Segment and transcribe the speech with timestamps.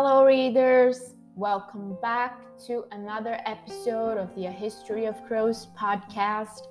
[0.00, 1.16] Hello, readers.
[1.34, 2.38] Welcome back
[2.68, 6.68] to another episode of the A History of Crows podcast.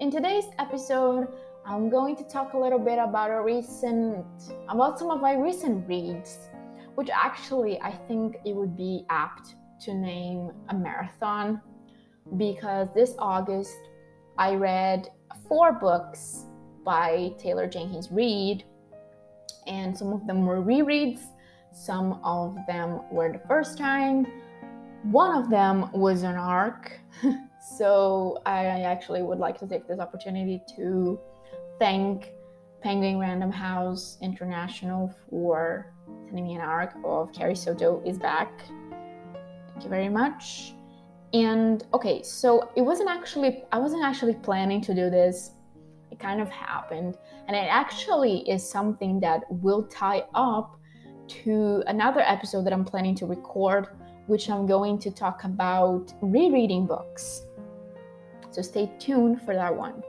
[0.00, 1.28] In today's episode,
[1.64, 4.26] I'm going to talk a little bit about a recent,
[4.68, 6.48] about some of my recent reads,
[6.96, 11.60] which actually I think it would be apt to name a marathon
[12.36, 13.78] because this August
[14.36, 15.10] I read
[15.48, 16.46] four books
[16.84, 18.64] by Taylor Jenkins Reid,
[19.68, 21.20] and some of them were rereads
[21.74, 24.26] some of them were the first time.
[25.02, 27.00] One of them was an arc.
[27.76, 31.18] so I actually would like to take this opportunity to
[31.80, 32.30] thank
[32.80, 35.92] Penguin Random House International for
[36.26, 38.52] sending me an arc of Carrie Soto is back.
[39.72, 40.74] Thank you very much.
[41.32, 45.50] And okay, so it wasn't actually I wasn't actually planning to do this.
[46.12, 47.18] It kind of happened.
[47.48, 50.78] And it actually is something that will tie up
[51.28, 53.88] to another episode that I'm planning to record,
[54.26, 57.46] which I'm going to talk about rereading books.
[58.50, 60.02] So stay tuned for that one.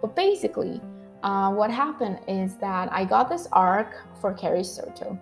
[0.00, 0.80] But basically,
[1.22, 5.18] uh, what happened is that I got this arc for Carrie Soto,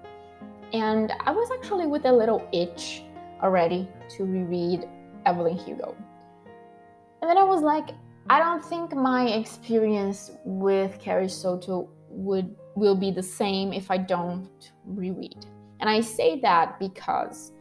[0.73, 3.05] and I was actually with a little itch
[3.43, 4.89] already to reread
[5.25, 5.95] Evelyn Hugo.
[7.23, 7.91] And then I was like,
[8.29, 13.99] I don't think my experience with Carrie Soto would will be the same if I
[13.99, 15.47] don't reread.
[15.81, 17.53] And I say that because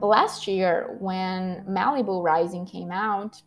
[0.00, 3.40] last year when Malibu Rising came out,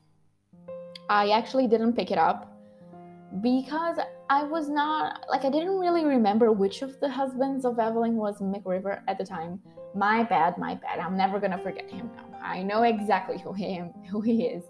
[1.10, 2.52] I actually didn't pick it up
[3.42, 3.98] because
[4.30, 8.40] I was not like I didn't really remember which of the husbands of Evelyn was
[8.40, 9.60] Mick Riva at the time.
[9.96, 11.00] My bad, my bad.
[11.00, 12.40] I'm never gonna forget him now.
[12.42, 14.64] I know exactly who he who he is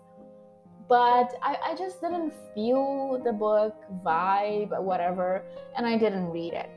[0.92, 3.76] but I, I just didn't feel the book
[4.06, 5.46] vibe, or whatever,
[5.78, 6.70] and I didn't read it.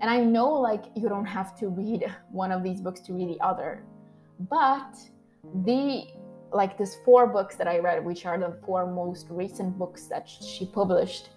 [0.00, 3.28] And I know like you don't have to read one of these books to read
[3.28, 3.84] the other,
[4.48, 4.96] but
[5.66, 6.04] the
[6.50, 10.26] like these four books that I read, which are the four most recent books that
[10.26, 11.28] she published,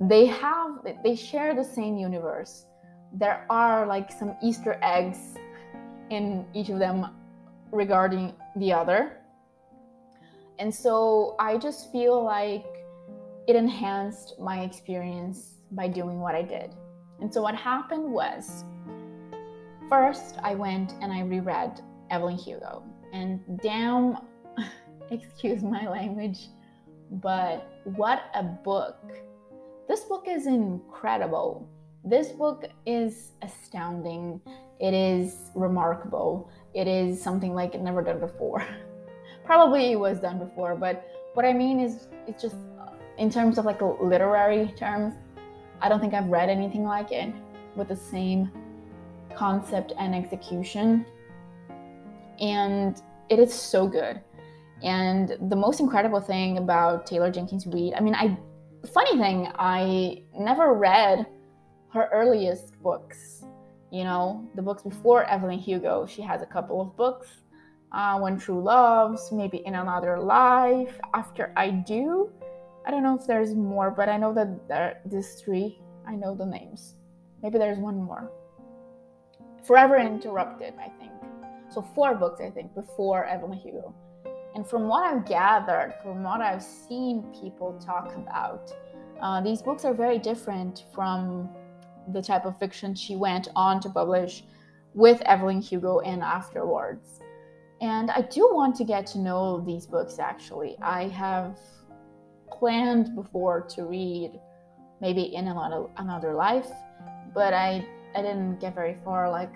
[0.00, 2.66] they have they share the same universe.
[3.12, 5.38] There are like some Easter eggs
[6.10, 7.06] in each of them
[7.70, 9.21] regarding the other
[10.62, 12.64] and so I just feel like
[13.48, 16.70] it enhanced my experience by doing what I did.
[17.20, 18.62] And so what happened was
[19.88, 21.80] first I went and I reread
[22.12, 22.84] Evelyn Hugo.
[23.12, 24.18] And damn,
[25.10, 26.46] excuse my language,
[27.10, 29.00] but what a book.
[29.88, 31.68] This book is incredible.
[32.04, 34.40] This book is astounding.
[34.78, 36.52] It is remarkable.
[36.72, 38.64] It is something like never done before.
[39.44, 42.56] probably it was done before but what i mean is it's just
[43.18, 45.14] in terms of like literary terms
[45.80, 47.32] i don't think i've read anything like it
[47.76, 48.50] with the same
[49.34, 51.04] concept and execution.
[52.40, 54.20] And it is so good.
[54.82, 58.36] And the most incredible thing about taylor jenkins reid i mean i
[58.92, 61.24] funny thing i never read
[61.92, 63.44] her earliest books.
[63.92, 67.28] You know the books before evelyn hugo she has a couple of books
[67.92, 72.30] uh, One True Loves, maybe In Another Life, After I Do.
[72.86, 75.80] I don't know if there's more, but I know that there these three.
[76.06, 76.96] I know the names.
[77.42, 78.30] Maybe there's one more.
[79.64, 81.12] Forever Interrupted, I think.
[81.68, 83.94] So four books, I think, before Evelyn Hugo.
[84.54, 88.72] And from what I've gathered, from what I've seen people talk about,
[89.20, 91.48] uh, these books are very different from
[92.12, 94.44] the type of fiction she went on to publish
[94.94, 97.21] with Evelyn Hugo and afterwards.
[97.82, 100.76] And I do want to get to know these books actually.
[100.80, 101.58] I have
[102.48, 104.38] planned before to read
[105.00, 106.70] maybe in another another life,
[107.34, 107.84] but I
[108.14, 109.52] I didn't get very far like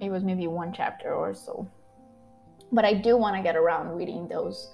[0.00, 1.66] it was maybe one chapter or so.
[2.70, 4.70] But I do want to get around reading those.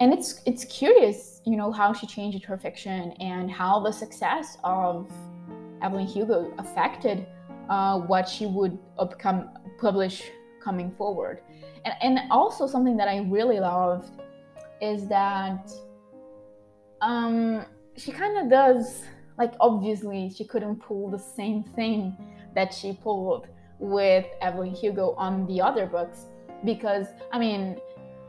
[0.00, 4.56] And it's it's curious, you know, how she changed her fiction and how the success
[4.64, 5.12] of
[5.82, 7.26] Evelyn Hugo affected
[7.68, 10.22] uh, what she would become publish
[10.60, 11.40] coming forward.
[11.84, 14.10] And, and also something that I really loved
[14.80, 15.70] is that
[17.00, 17.64] um,
[17.96, 19.02] she kind of does
[19.38, 22.16] like obviously she couldn't pull the same thing
[22.54, 23.46] that she pulled
[23.78, 26.26] with Evelyn Hugo on the other books
[26.64, 27.80] because I mean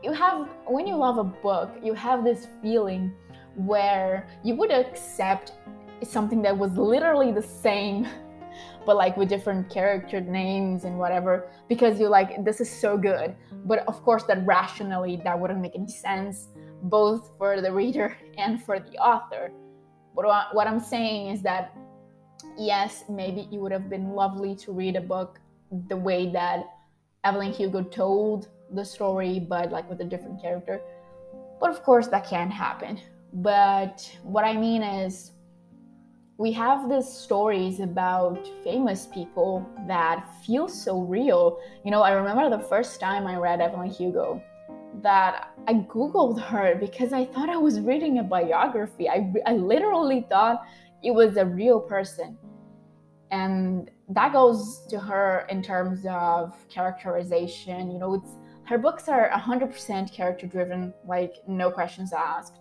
[0.02, 3.12] you have when you love a book you have this feeling
[3.56, 5.52] where you would accept
[6.02, 8.08] something that was literally the same
[8.84, 13.34] but like with different character names and whatever because you're like this is so good
[13.64, 16.48] but of course that rationally that wouldn't make any sense
[16.84, 19.50] both for the reader and for the author
[20.14, 21.76] but what i'm saying is that
[22.58, 25.38] yes maybe it would have been lovely to read a book
[25.88, 26.66] the way that
[27.24, 30.80] Evelyn Hugo told the story, but like with a different character.
[31.60, 33.00] But of course, that can't happen.
[33.32, 35.32] But what I mean is,
[36.38, 41.58] we have these stories about famous people that feel so real.
[41.84, 44.42] You know, I remember the first time I read Evelyn Hugo
[45.02, 49.08] that I Googled her because I thought I was reading a biography.
[49.08, 50.62] I, I literally thought
[51.02, 52.38] it was a real person.
[53.30, 57.90] And that goes to her in terms of characterization.
[57.90, 58.32] You know, it's
[58.64, 62.58] her books are 100% character driven, like no questions asked.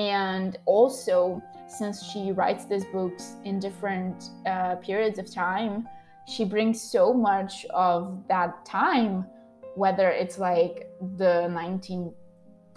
[0.00, 5.86] And also, since she writes these books in different uh, periods of time,
[6.26, 9.26] she brings so much of that time,
[9.74, 10.88] whether it's like
[11.18, 12.14] the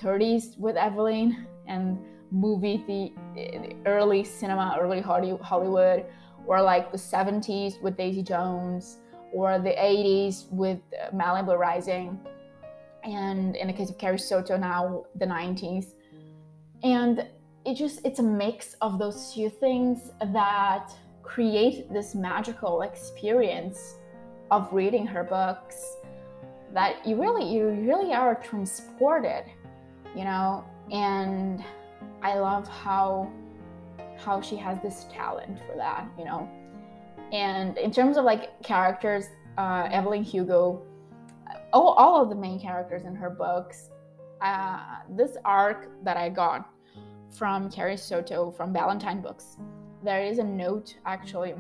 [0.01, 1.97] 1930s with Evelyn and
[2.29, 6.05] movie, the early cinema, early Hollywood,
[6.45, 8.97] or like the 70s with Daisy Jones,
[9.31, 10.79] or the 80s with
[11.13, 12.19] Malibu Rising,
[13.05, 15.93] and in the case of Carrie Soto now, the 90s
[16.83, 17.25] and
[17.65, 20.91] it just it's a mix of those two things that
[21.23, 23.95] create this magical experience
[24.51, 25.95] of reading her books
[26.73, 29.45] that you really you really are transported
[30.15, 30.63] you know?
[30.91, 31.63] And
[32.21, 33.31] i love how
[34.17, 36.49] how she has this talent for that you know?
[37.31, 39.25] And in terms of like characters
[39.57, 40.81] uh, evelyn hugo
[41.71, 43.89] all, all of the main characters in her books
[44.41, 46.69] uh, this arc that i got
[47.35, 49.57] from Carrie Soto from Ballantine Books.
[50.03, 51.55] There is a note actually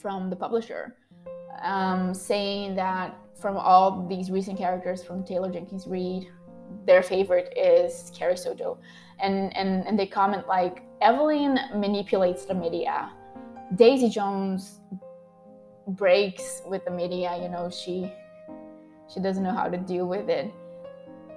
[0.00, 0.96] from the publisher
[1.62, 6.28] um, saying that from all these recent characters from Taylor Jenkins Reid,
[6.86, 8.78] their favorite is Carrie Soto.
[9.20, 13.10] And, and, and they comment like, Evelyn manipulates the media.
[13.76, 14.80] Daisy Jones
[15.88, 18.12] breaks with the media, you know, she
[19.12, 20.52] she doesn't know how to deal with it.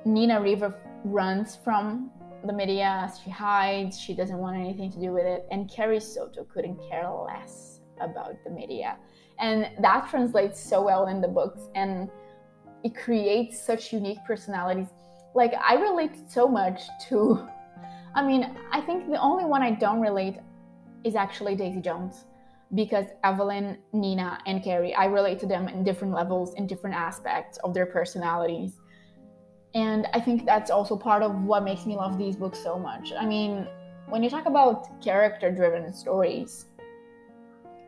[0.04, 2.12] Nina Riva runs from
[2.46, 5.46] the media, she hides, she doesn't want anything to do with it.
[5.52, 8.98] And Carrie Soto couldn't care less about the media.
[9.40, 12.10] And that translates so well in the books and
[12.84, 14.88] it creates such unique personalities.
[15.36, 17.48] Like, I relate so much to,
[18.16, 20.38] I mean, I think the only one I don't relate
[21.04, 22.26] is actually Daisy Jones
[22.74, 27.58] because Evelyn, Nina, and Carrie, I relate to them in different levels, in different aspects
[27.64, 28.81] of their personalities.
[29.74, 33.14] And I think that's also part of what makes me love these books so much.
[33.18, 33.68] I mean,
[34.10, 36.66] when you talk about character driven stories,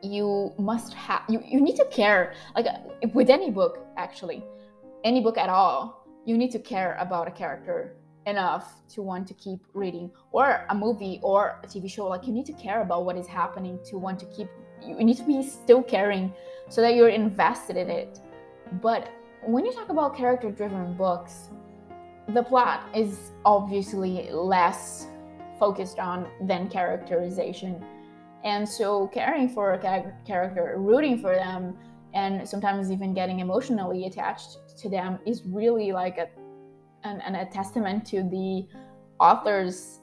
[0.04, 2.68] you must have you, you need to care like
[3.14, 4.44] with any book actually
[5.06, 7.96] any book at all you need to care about a character
[8.26, 12.34] enough to want to keep reading or a movie or a tv show like you
[12.34, 14.50] need to care about what is happening to want to keep
[14.82, 16.34] you need to be still caring
[16.70, 18.20] so that you're invested in it
[18.82, 19.10] but
[19.46, 21.50] when you talk about character driven books
[22.30, 25.08] the plot is obviously less
[25.60, 27.84] focused on than characterization.
[28.44, 29.80] And so caring for a
[30.26, 31.78] character, rooting for them,
[32.14, 36.28] and sometimes even getting emotionally attached to them is really like a,
[37.04, 38.68] an, an a testament to the
[39.20, 40.00] author's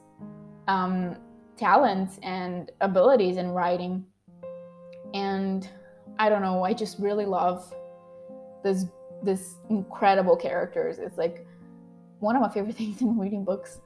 [0.67, 1.15] um,
[1.57, 4.03] talents and abilities in writing.
[5.13, 5.67] And
[6.19, 7.73] I don't know, I just really love
[8.63, 8.85] this
[9.23, 10.97] this incredible characters.
[10.97, 11.45] It's like
[12.21, 13.81] one of my favorite things in reading books.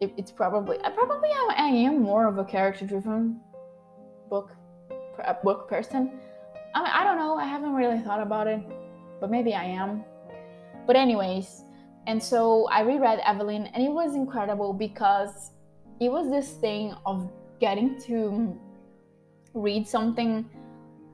[0.00, 3.40] It, it's probably I probably am, I am more of a character-driven
[4.30, 4.50] book
[5.42, 6.20] book person.
[6.74, 7.36] I mean, I don't know.
[7.36, 8.60] I haven't really thought about it,
[9.20, 10.04] but maybe I am.
[10.86, 11.64] But anyways,
[12.06, 15.52] and so I reread Evelyn, and it was incredible because
[15.98, 18.60] it was this thing of getting to
[19.54, 20.44] read something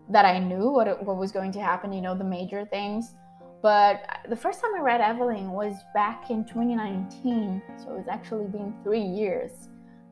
[0.08, 1.92] that I knew what what was going to happen.
[1.92, 3.14] You know, the major things
[3.62, 8.74] but the first time I read Evelyn was back in 2019, so it's actually been
[8.82, 9.52] three years.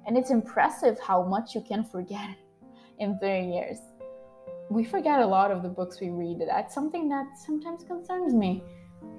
[0.06, 2.36] And it's impressive how much you can forget
[3.00, 3.78] in three years.
[4.70, 6.42] We forget a lot of the books we read.
[6.46, 8.62] That's something that sometimes concerns me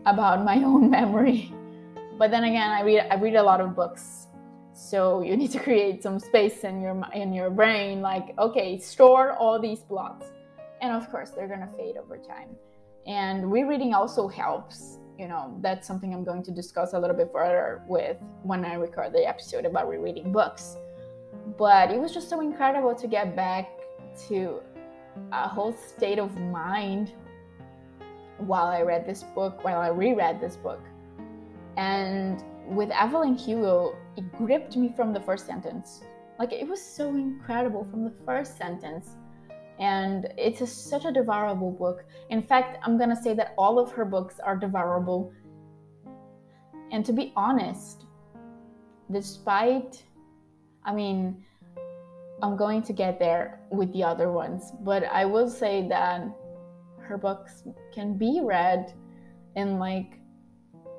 [0.06, 1.54] about my own memory.
[2.18, 4.28] But then again, I read I read a lot of books,
[4.74, 8.02] so you need to create some space in your in your brain.
[8.02, 10.28] Like, okay, store all these plots,
[10.82, 12.56] and of course, they're gonna fade over time.
[13.08, 15.00] And rereading also helps.
[15.18, 18.76] You know, that's something I'm going to discuss a little bit further with when I
[18.76, 20.78] record the episode about rereading books.
[21.58, 23.70] But it was just so incredible to get back
[24.28, 24.62] to
[25.32, 27.12] a whole state of mind
[28.38, 30.82] while I read this book, while I reread this book.
[31.78, 36.02] And with Evelyn Hugo, it gripped me from the first sentence.
[36.40, 39.12] Like it was so incredible from the first sentence
[39.80, 42.06] and it's a, such a devourable book.
[42.30, 45.34] In fact, I'm gonna say that all of her books are devourable.
[46.92, 48.06] And to be honest,
[49.12, 50.04] despite,
[50.84, 51.44] I mean,
[52.44, 56.24] I'm going to get there with the other ones, but I will say that
[57.00, 57.64] her books
[57.94, 58.94] can be read
[59.56, 60.20] in like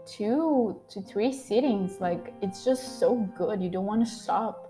[0.07, 2.01] two to three sittings.
[2.01, 3.63] Like, it's just so good.
[3.63, 4.69] You don't want to stop.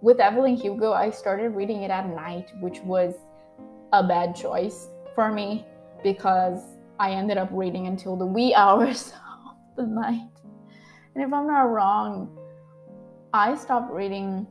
[0.00, 3.14] With Evelyn Hugo, I started reading it at night, which was
[3.92, 5.66] a bad choice for me
[6.02, 6.60] because
[6.98, 9.12] I ended up reading until the wee hours
[9.70, 10.28] of the night.
[11.14, 12.36] And if I'm not wrong,
[13.34, 14.46] I stopped reading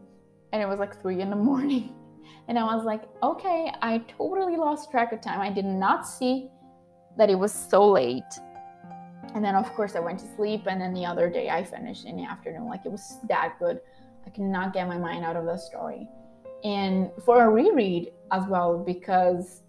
[0.53, 1.95] and it was like three in the morning.
[2.48, 5.39] And I was like, okay, I totally lost track of time.
[5.39, 6.50] I did not see
[7.17, 8.24] that it was so late.
[9.33, 10.63] And then, of course, I went to sleep.
[10.67, 12.65] And then the other day, I finished in the afternoon.
[12.65, 13.79] Like, it was that good.
[14.25, 16.10] I cannot get my mind out of the story
[16.63, 19.62] and for a reread as well because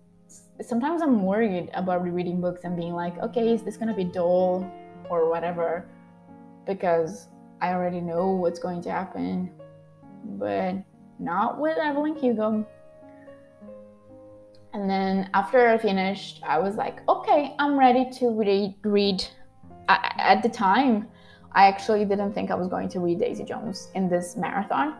[0.61, 4.71] sometimes i'm worried about rereading books and being like okay is this to be dull
[5.11, 5.87] or whatever?
[6.67, 7.29] Because
[7.61, 9.51] i already know what's going to happen
[10.39, 10.75] but
[11.19, 12.67] not with evelyn hugo.
[14.75, 18.75] And then after i finished i was like okay i'm ready to read.
[18.85, 19.25] Read
[19.89, 21.09] at the time
[21.53, 24.95] i actually didn't think i was going to read daisy jones in this marathon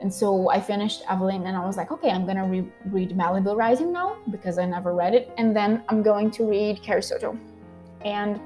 [0.00, 3.10] and so I finished Evelyn and I was like, okay, I'm going to re- read
[3.10, 5.32] Malibu Rising now because I never read it.
[5.38, 7.38] And then I'm going to read Carrie Soto.
[8.04, 8.40] And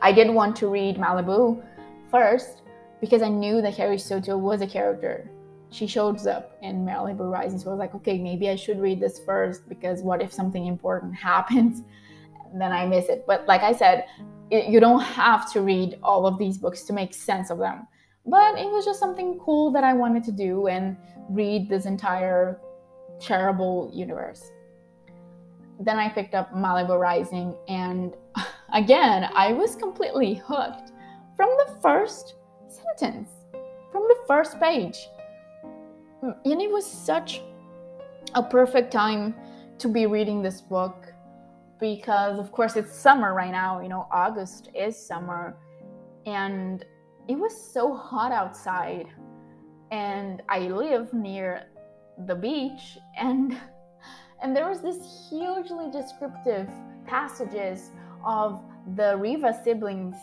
[0.00, 1.62] I did want to read Malibu
[2.10, 2.62] first
[3.00, 5.28] because I knew that Carrie Soto was a character.
[5.70, 7.58] She shows up in Malibu Rising.
[7.58, 10.66] So I was like, okay, maybe I should read this first because what if something
[10.66, 11.82] important happens?
[12.54, 13.24] then I miss it.
[13.26, 14.04] But like I said,
[14.50, 17.86] it, you don't have to read all of these books to make sense of them
[18.26, 20.96] but it was just something cool that I wanted to do and
[21.28, 22.60] read this entire
[23.18, 24.50] TJR universe.
[25.80, 28.14] Then I picked up Malibu Rising, and
[28.72, 30.92] again, I was completely hooked
[31.36, 32.34] from the first
[32.68, 33.30] sentence,
[33.90, 35.08] from the first page.
[36.22, 37.42] And it was such
[38.34, 39.34] a perfect time
[39.78, 41.12] to be reading this book
[41.80, 43.80] because, of course, it's summer right now.
[43.80, 45.56] You know, August is summer.
[46.24, 46.84] And
[47.28, 49.06] it was so hot outside
[49.90, 51.66] and I live near
[52.26, 53.56] the beach and
[54.42, 56.68] and there was this hugely descriptive
[57.06, 57.90] passages
[58.26, 58.60] of
[58.96, 60.16] the Riva siblings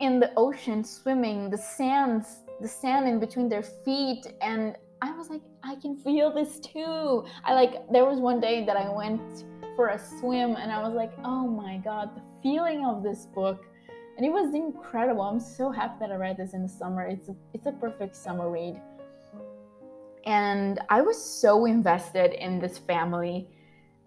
[0.00, 5.30] in the ocean swimming, the sands, the sand in between their feet and I was
[5.30, 7.24] like I can feel this too.
[7.44, 9.44] I like there was one day that I went
[9.76, 13.64] for a swim and I was like, "Oh my god, the feeling of this book
[14.20, 15.22] and it was incredible.
[15.22, 17.06] I'm so happy that I read this in the summer.
[17.06, 18.78] It's a, it's a perfect summer read.
[20.26, 23.48] And I was so invested in this family.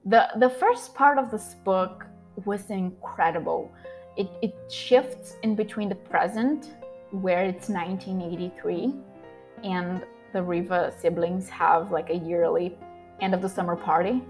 [0.05, 2.05] The the first part of this book
[2.45, 3.71] was incredible.
[4.15, 6.75] It, it shifts in between the present,
[7.09, 8.93] where it's 1983,
[9.63, 12.77] and the Riva siblings have like a yearly
[13.19, 14.21] end of the summer party,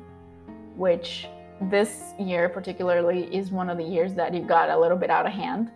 [0.78, 1.28] which
[1.70, 5.25] this year particularly is one of the years that it got a little bit out
[5.25, 5.72] of hand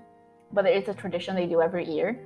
[0.51, 2.19] but it's a tradition they do every year.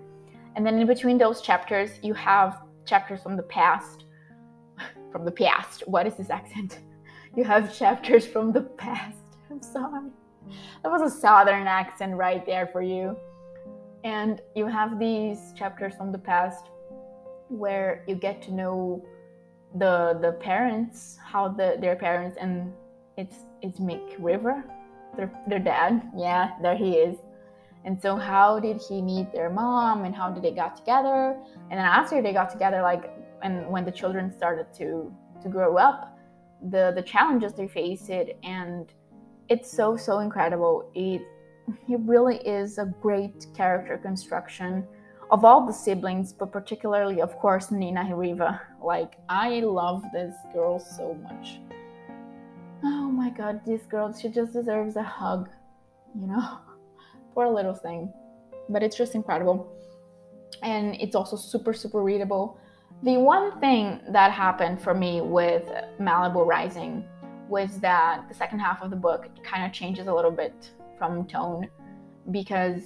[0.55, 4.05] And then in between those chapters you have chapters from the past
[5.11, 5.83] from the past.
[5.87, 6.79] What is this accent?
[7.33, 9.23] You have chapters from the past.
[9.49, 10.09] I'm sorry.
[10.83, 13.15] That was a southern accent right there for you.
[14.03, 16.65] And you have these chapters from the past
[17.47, 19.05] where you get to know
[19.75, 22.73] the the parents how the their parents and
[23.15, 24.63] it's it's Mick Riva,
[25.15, 26.11] their, their dad.
[26.15, 27.17] Yeah, there he is.
[27.83, 31.35] And so, how did he meet their mom, and how did they got together?
[31.69, 35.77] And then after they got together, like, and when the children started to to grow
[35.77, 36.17] up,
[36.69, 38.93] the the challenges they faced, it, and
[39.49, 40.91] it's so so incredible.
[40.93, 41.21] It
[41.89, 44.85] it really is a great character construction
[45.31, 48.61] of all the siblings, but particularly, of course, Nina Riva.
[48.83, 51.61] Like, I love this girl so much
[52.83, 55.49] oh my god, this girl, she just deserves a hug,
[56.19, 56.59] you know?
[57.33, 58.11] Poor little thing.
[58.69, 59.71] But it's just incredible.
[60.63, 62.59] And it's also super, super readable.
[63.03, 65.63] The one thing that happened for me with
[65.99, 67.05] Malibu Rising
[67.49, 71.25] was that the second half of the book kind of changes a little bit from
[71.25, 71.67] tone
[72.29, 72.83] because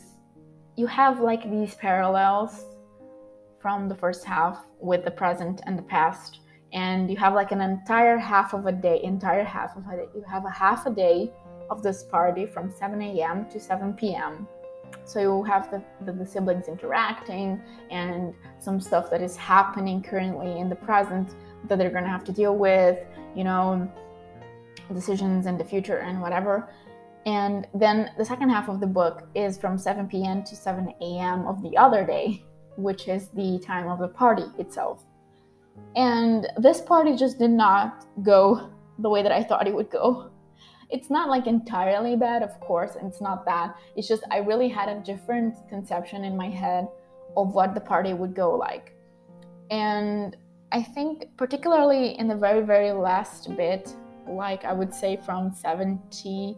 [0.76, 2.64] you have like these parallels
[3.60, 6.40] from the first half with the present and the past
[6.76, 10.06] and you have like an entire half of a day entire half of a day
[10.14, 11.32] you have a half a day
[11.72, 14.48] of this party from 7 a.m to 7 p.m
[15.04, 20.60] so you have the, the, the, siblings interacting and some stuff that is happening currently
[20.60, 21.34] in the present
[21.68, 23.00] that they're going to have to deal with
[23.36, 23.92] you know
[24.94, 26.70] decisions in the future and whatever
[27.26, 30.44] and then the second half of the book is from 7 p.m.
[30.44, 31.48] to 7 a.m.
[31.48, 32.44] of the other day,
[32.78, 35.04] which is the time of the party itself.
[35.96, 40.32] And this party just did not go the way that I thought it would go.
[40.90, 43.76] It's not like entirely bad, of course, it's not that.
[43.96, 46.88] It's just I really had a different conception in my head
[47.36, 48.96] of what the party would go like.
[49.72, 50.38] And
[50.72, 53.94] I think, particularly in the very, very last bit,
[54.28, 56.58] like I would say from 70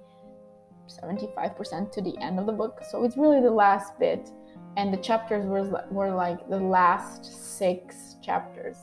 [0.88, 2.82] 75% to the end of the book.
[2.90, 4.32] So it's really the last bit.
[4.78, 7.26] And the chapters were, were like the last
[7.58, 8.78] six chapters.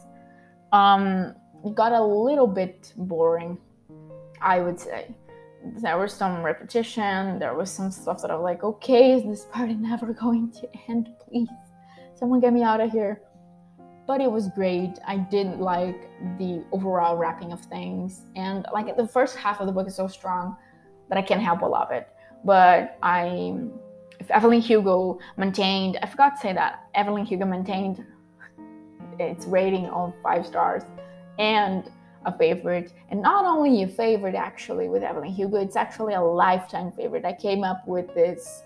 [0.74, 1.36] Um,
[1.72, 3.58] got a little bit boring,
[4.42, 5.14] I would say.
[5.80, 9.46] There was some repetition, there was some stuff that I was like, okay, is this
[9.52, 11.10] party never going to end?
[11.20, 11.48] Please,
[12.16, 13.22] someone get me out of here.
[14.08, 14.98] But it was great.
[15.06, 18.22] I did like the overall wrapping of things.
[18.34, 20.56] And like the first half of the book is so strong
[21.08, 22.08] that I can't help but love it.
[22.44, 23.54] But I,
[24.18, 28.04] if Evelyn Hugo maintained, I forgot to say that Evelyn Hugo maintained
[29.20, 30.82] its rating of five stars
[31.38, 31.90] and
[32.26, 36.90] a favorite, and not only a favorite actually with Evelyn Hugo, it's actually a lifetime
[36.92, 37.24] favorite.
[37.24, 38.62] I came up with this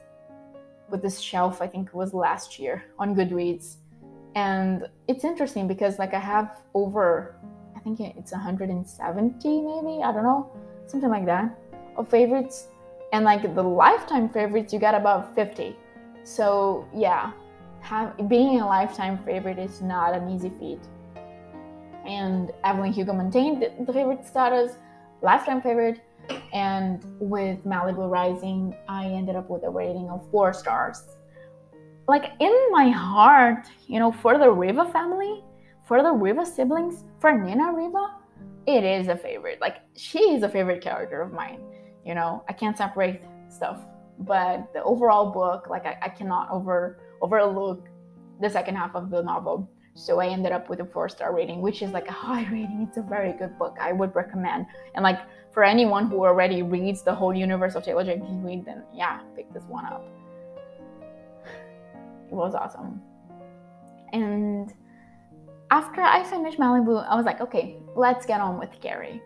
[0.90, 3.76] with this shelf, I think it was last year on Goodreads.
[4.34, 7.36] And it's interesting because like I have over
[7.76, 10.50] I think it's 170 maybe, I don't know,
[10.86, 11.56] something like that
[11.96, 12.68] of favorites
[13.12, 15.76] and like the lifetime favorites you got about 50
[16.24, 17.32] so yeah
[17.80, 20.80] have, being a lifetime favorite is not an easy feat.
[22.06, 24.72] And evelyn hugo maintained the favorite status
[25.20, 26.00] lifetime favorite
[26.52, 31.02] and with malibu rising i ended up with a rating of four stars.
[32.06, 35.44] Like in my heart you know for the riva family
[35.84, 38.14] for the riva siblings for nina riva
[38.66, 39.60] it is a favorite.
[39.60, 41.60] Like she is a favorite character of mine
[42.04, 42.42] you know?
[42.48, 43.80] I can't separate stuff
[44.20, 47.88] but the overall book like i, I cannot over overlook
[48.40, 49.68] the second half of the novel.
[49.94, 52.86] So i ended up with a four star rating which is like a high rating.
[52.88, 53.76] It's a very good book.
[53.80, 54.66] I would recommend.
[54.94, 55.20] And like
[55.52, 59.52] for anyone who already reads the whole universe of taylor jenkins reid then yeah pick
[59.52, 60.04] this one up.
[62.30, 63.00] It was awesome.
[64.12, 64.72] And
[65.70, 69.20] after i finished malibu i was like okay let's get on with carrie.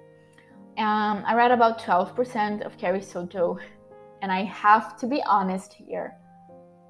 [0.78, 3.58] Um, I read about 12% of Carrie Soto,
[4.22, 6.16] and I have to be honest here,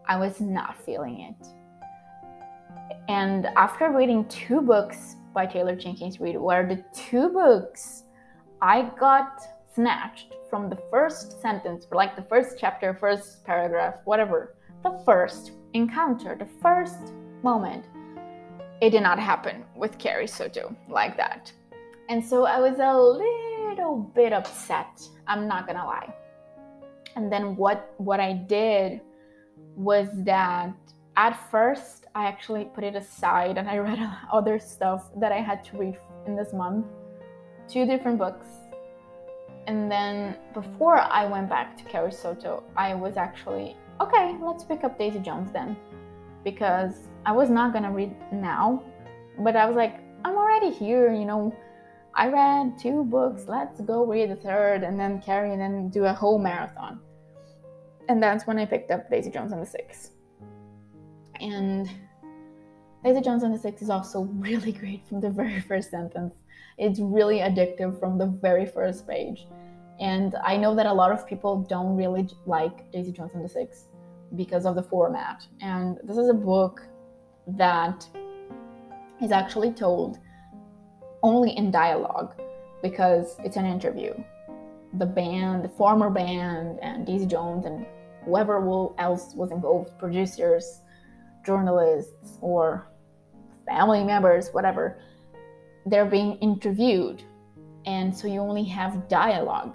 [0.08, 1.46] I was not feeling it.
[3.08, 8.04] And after reading two books by Taylor Jenkins Reid, where the two books
[8.60, 9.42] I got
[9.74, 16.36] snatched from the first sentence, like the first chapter, first paragraph, whatever, the first encounter,
[16.36, 17.12] the first
[17.42, 17.84] moment,
[18.80, 21.52] it did not happen with Carrie Soto like that.
[22.08, 25.00] And so I was a little bit upset.
[25.26, 26.12] I'm not gonna lie.
[27.16, 29.00] And then what what I did
[29.76, 30.74] was that
[31.16, 33.98] at first I actually put it aside and I read
[34.32, 36.86] other stuff that I had to read in this month,
[37.68, 38.46] two different books.
[39.66, 44.36] And then before I went back to Carrie Soto, I was actually okay.
[44.40, 45.76] Let's pick up Daisy Jones then,
[46.42, 48.82] because I was not gonna read now,
[49.38, 51.54] but I was like, I'm already here, you know
[52.14, 56.04] I read two books, let's go read the third, and then Carrie and then do
[56.04, 57.00] a whole marathon.
[58.12, 60.10] And that's when I picked up Daisy Jones and the Six.
[61.40, 61.90] And
[63.02, 66.34] Daisy Jones and the Six is also really great from the very first sentence.
[66.76, 69.46] It's really addictive from the very first page.
[69.98, 73.48] And I know that a lot of people don't really like Daisy Jones and the
[73.48, 73.86] Six
[74.36, 75.46] because of the format.
[75.62, 76.82] And this is a book
[77.46, 78.06] that
[79.22, 80.18] is actually told
[81.22, 82.34] only in dialogue
[82.82, 84.12] because it's an interview.
[84.98, 87.86] The band, the former band, and Daisy Jones and
[88.24, 88.56] whoever
[88.98, 90.80] else was involved, producers,
[91.44, 92.88] journalists, or
[93.66, 94.98] family members, whatever,
[95.86, 97.22] they're being interviewed.
[97.86, 99.74] And so you only have dialogue.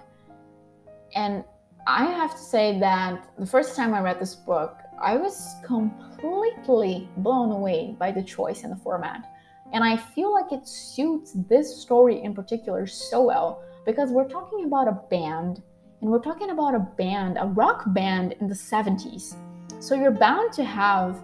[1.14, 1.44] And
[1.86, 7.08] I have to say that the first time I read this book, I was completely
[7.18, 9.24] blown away by the choice in the format.
[9.72, 14.64] And I feel like it suits this story in particular so well because we're talking
[14.64, 15.62] about a band
[16.00, 19.34] and we're talking about a band, a rock band in the 70s.
[19.80, 21.20] So you're bound to have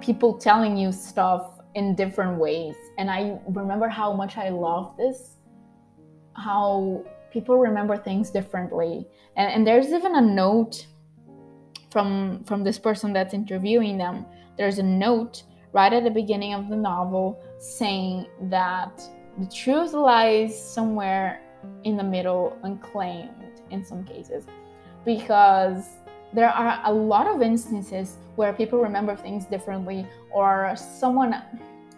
[0.00, 2.74] people telling you stuff in different ways.
[2.98, 5.36] And I remember how much I love this,
[6.34, 9.06] how people remember things differently.
[9.36, 10.86] And, and there's even a note
[11.90, 16.68] from from this person that's interviewing them there's a note right at the beginning of
[16.68, 19.02] the novel saying that
[19.38, 21.40] the truth lies somewhere
[21.84, 23.30] in the middle unclaimed
[23.70, 24.44] in some cases.
[25.04, 25.84] Because
[26.32, 31.34] there are a lot of instances where people remember things differently or someone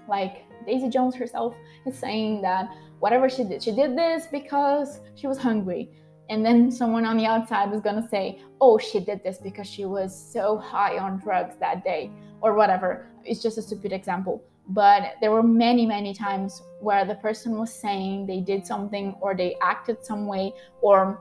[0.09, 1.54] like daisy jones herself
[1.87, 2.68] is saying that
[3.00, 5.90] whatever she did she did this because she was hungry.
[6.31, 9.87] And then someone on the outside was to say oh she did this because she
[9.87, 13.07] was so high on drugs that day or whatever.
[13.24, 17.72] It's just a stupid example but there were many many times where the person was
[17.72, 21.20] saying they did something or they acted some way or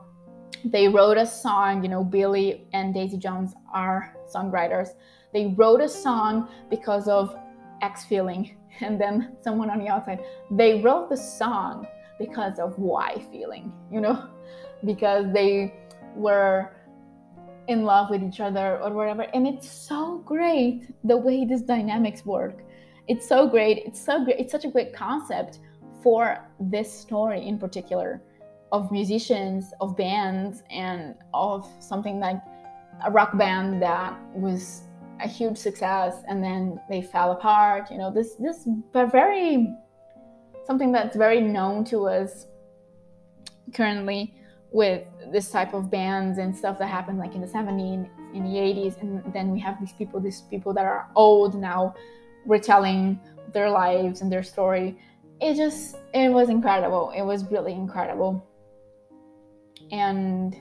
[0.64, 4.90] they wrote a song you know billy and daisy jones are songwriters.
[5.32, 7.36] They wrote a song because of
[7.82, 11.86] x feeling and then someone on the outside they wrote the song
[12.18, 14.28] because of y feeling you know
[14.84, 15.74] because they
[16.14, 16.70] were
[17.68, 19.22] in love with each other or whatever.
[19.34, 22.64] And it's so great the way these dynamics work
[23.08, 23.78] it's so great.
[23.84, 25.58] It's so great it's such a great concept
[26.02, 28.22] for this story in particular
[28.70, 32.40] of musicians of bands and of something like
[33.04, 34.82] a rock band that was
[35.20, 39.74] a huge success and then they fell apart you know this this very
[40.66, 42.46] something that's very known to us
[43.74, 44.34] currently
[44.70, 48.58] with this type of bands and stuff that happened like in the 70s in the
[48.58, 51.94] 80s and then we have these people these people that are old now
[52.46, 53.20] retelling
[53.52, 54.98] their lives and their story.
[55.40, 57.12] It just it was incredible.
[57.16, 58.44] It was really incredible.
[59.92, 60.56] And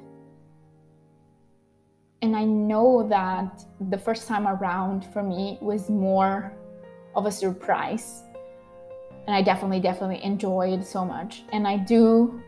[2.24, 6.52] and i know that the first time around for me was more
[7.16, 8.24] of a surprise.
[9.28, 11.44] And i definitely definitely enjoyed so much.
[11.52, 12.42] And i do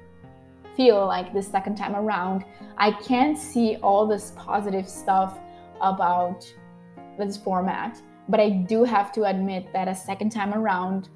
[0.80, 2.46] feel like the second time around,
[2.78, 5.38] I can't see all this positive stuff
[5.82, 6.46] about
[7.18, 11.10] this format, but I do have to admit that a second time around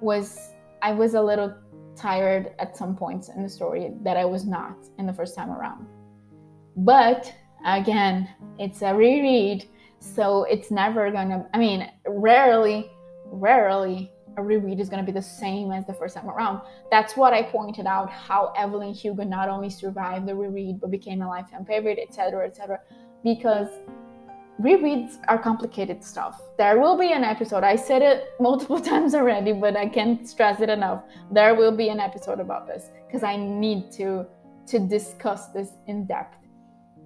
[0.00, 0.38] was
[0.82, 1.54] I was a little
[1.96, 5.50] tired at some points in the story that I was not in the first time
[5.50, 5.86] around.
[6.76, 7.32] But
[7.66, 9.66] again, it's a reread,
[9.98, 12.90] so it's never gonna, I mean, rarely,
[13.26, 16.62] rarely a reread is to be the same as the first time around.
[16.90, 21.22] That's what I pointed out how Evelyn Hugo not only survived the reread but became
[21.22, 22.80] a lifetime favorite, etc., etc.
[23.22, 23.68] Because
[24.60, 26.40] rereads are complicated stuff.
[26.58, 27.64] There will be an episode.
[27.64, 31.02] I said it multiple times already, but I can't stress it enough.
[31.30, 34.26] There will be an episode about this because I need to
[34.66, 36.36] to discuss this in depth.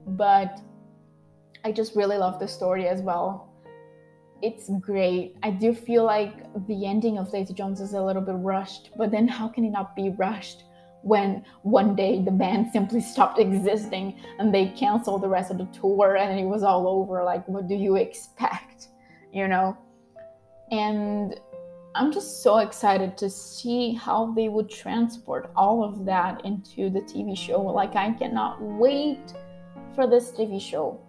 [0.08, 0.60] But
[1.64, 3.56] I just really love the story as well
[4.42, 5.36] it's great.
[5.42, 6.34] I do feel like
[6.66, 9.70] the ending of Daisy Jones is a little bit rushed, but then how can it
[9.70, 10.64] not be rushed
[11.06, 15.66] when one day the band simply stopped existing and they canceled the rest of the
[15.66, 17.22] tour and it was all over?
[17.22, 18.88] Like, what do you expect?
[19.32, 19.76] You know?
[20.72, 21.38] And
[21.94, 27.00] I'm just so excited to see how they would transport all of that into the
[27.02, 27.62] TV show.
[27.62, 29.32] Like, I cannot wait
[29.94, 31.00] for this TV show.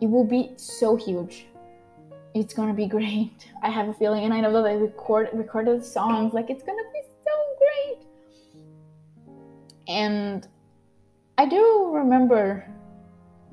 [0.00, 1.48] It will be so huge
[2.34, 3.48] it's gonna be great.
[3.62, 6.34] I have a feeling, and I know that they record recorded songs.
[6.34, 6.97] Like it's gonna be.
[9.88, 10.46] And
[11.38, 12.68] I do remember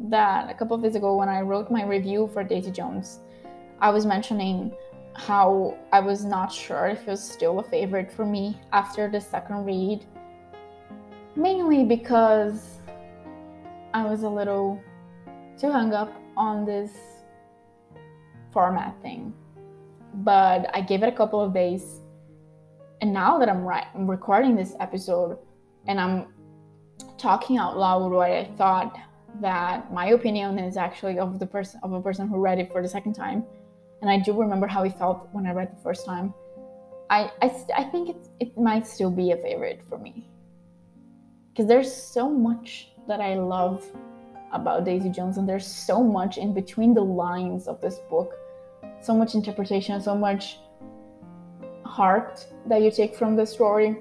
[0.09, 3.19] that a couple of days ago when I wrote my review for Daisy Jones,
[3.79, 4.75] I was mentioning
[5.13, 9.21] how I was not sure if it was still a favorite for me after the
[9.21, 10.05] second read.
[11.37, 12.79] Mainly because
[13.93, 14.81] I was a little
[15.57, 16.91] too hung up on this
[18.51, 19.33] format thing.
[20.15, 22.01] But I gave it a couple of days.
[22.99, 25.37] And now that I'm, I'm recording this episode
[25.87, 26.27] and I'm
[27.17, 28.97] talking out loud what I thought
[29.41, 32.81] that my opinion is actually of the person of a person who read it for
[32.81, 33.43] the second time.
[34.01, 36.33] And I do remember how it felt when I read the first time.
[37.09, 40.29] I, I, I think it, it might still be a favorite for me.
[41.51, 43.85] Because there's so much that I love
[44.51, 48.33] about Daisy Jones, and there's so much in between the lines of this book
[49.05, 50.57] so much interpretation, so much
[51.85, 53.97] heart that you take from the story.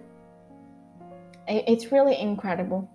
[1.46, 2.90] It's really incredible.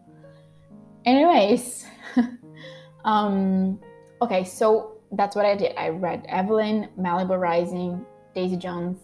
[1.05, 1.85] Anyways,
[3.05, 3.79] um,
[4.21, 5.75] okay, so that's what I did.
[5.77, 8.99] I read Evelyn, Malibu Rising, Daisy Jones,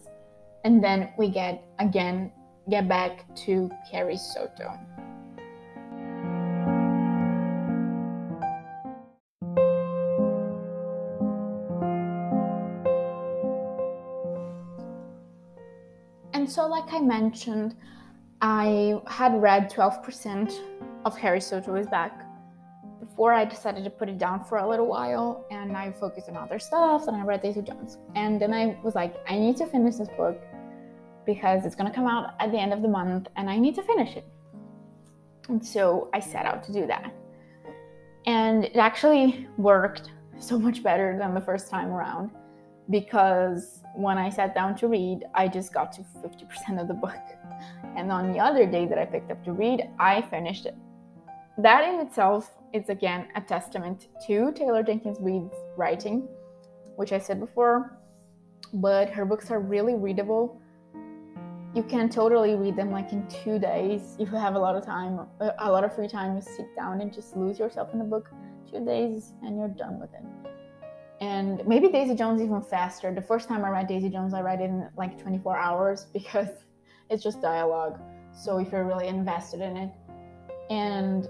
[0.64, 2.32] and then we get again
[2.68, 4.72] get back to Carrie Soto.
[16.32, 17.74] And so, like I mentioned,
[18.42, 20.52] I had read 12%
[21.06, 22.22] of Carrie Soto is Back.
[23.00, 26.36] Before I decided to put it down for a little while and I focused on
[26.36, 27.96] other stuff and I read Daisy Jones.
[28.14, 30.38] And then I was like, I need to finish this book
[31.24, 33.82] because it's gonna come out at the end of the month and I need to
[33.82, 34.26] finish it.
[35.48, 37.14] And so I set out to do that.
[38.26, 42.30] And it actually worked so much better than the first time around
[42.90, 47.14] because when I sat down to read, I just got to 50% of the book.
[47.96, 50.76] And on the other day that I picked up to read, I finished it.
[51.58, 56.28] That in itself is again a testament to Taylor Jenkins Reid's writing,
[56.96, 57.98] which I said before,
[58.74, 60.60] but her books are really readable.
[61.74, 64.84] You can totally read them like in two days if you have a lot of
[64.84, 65.26] time,
[65.58, 66.36] a lot of free time.
[66.36, 68.30] You sit down and just lose yourself in the book.
[68.70, 70.24] Two days and you're done with it.
[71.20, 73.12] And maybe Daisy Jones even faster.
[73.14, 76.48] The first time I read Daisy Jones, I read it in like 24 hours because
[77.10, 77.98] it's just dialogue.
[78.32, 79.90] So if you're really invested in it,
[80.68, 81.28] and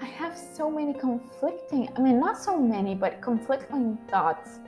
[0.00, 4.60] I have so many conflicting, I mean, not so many, but conflicting thoughts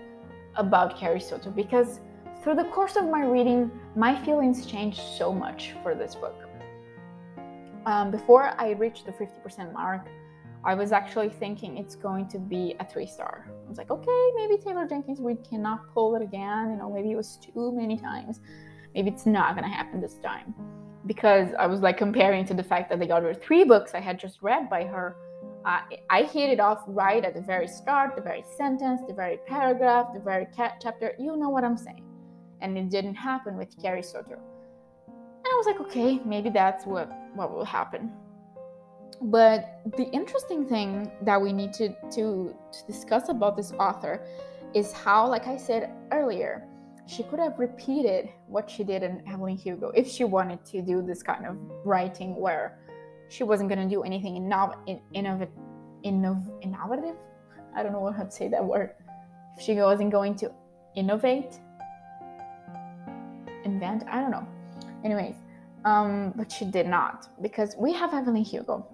[0.57, 2.01] about Carrie Soto because
[2.43, 6.35] through the course of my reading, my feelings changed so much for this book.
[7.87, 10.07] Um, before I reached the 50% mark,
[10.67, 13.49] I was actually thinking it's going to be a three star.
[13.49, 16.73] I was like, okay, maybe Taylor Jenkins Reid cannot pull it again.
[16.73, 18.41] You know, maybe it was too many times.
[18.93, 20.55] Maybe it's not going to happen this time.
[21.07, 24.19] Because I was like comparing to the fact that the other three books I had
[24.19, 25.17] just read by her
[25.65, 29.39] uh, I hit it off right at the very start, the very sentence, the very
[29.49, 31.15] paragraph, the very chapter.
[31.19, 32.05] You know what I'm saying.
[32.61, 34.35] And it didn't happen with Carrie Soto.
[35.07, 38.13] And I was like, okay, maybe that's what, what will happen.
[39.21, 44.27] But the interesting thing that we need to, to, to discuss about this author
[44.75, 46.67] is how, like I said earlier,
[47.07, 51.03] she could have repeated what she did in Evelyn Hugo if she wanted to do
[51.03, 52.79] this kind of writing where
[53.29, 54.45] she wasn't going to do anything in,
[55.15, 55.49] innov-
[56.03, 57.17] innovative.
[57.75, 58.91] I don't know how to say that word.
[59.57, 60.53] If she wasn't going to
[60.95, 61.59] innovate,
[63.65, 64.47] invent, I don't know.
[65.05, 65.37] Anyways,
[65.85, 68.87] um, but she did not because we have Evelyn Hugo,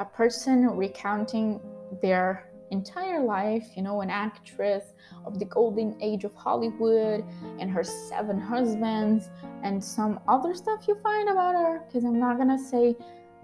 [0.00, 1.60] a person recounting
[2.02, 7.24] their entire life, you know, an actress of the golden age of Hollywood
[7.60, 9.30] and her seven husbands
[9.62, 11.84] and some other stuff you find about her.
[11.86, 12.96] Because I'm not gonna say